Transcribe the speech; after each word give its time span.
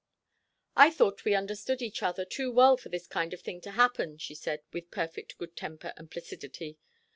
"I 0.75 0.89
thought 0.89 1.25
we 1.25 1.35
understood 1.35 1.79
each 1.79 2.01
other 2.01 2.25
too 2.25 2.51
well 2.51 2.75
for 2.75 2.89
this 2.89 3.05
kind 3.05 3.35
of 3.35 3.41
thing 3.43 3.61
to 3.61 3.69
happen," 3.77 4.17
she 4.17 4.33
said, 4.33 4.61
with 4.73 4.89
perfect 4.89 5.37
good 5.37 5.55
temper 5.55 5.93
and 5.95 6.09
placidity. 6.09 6.79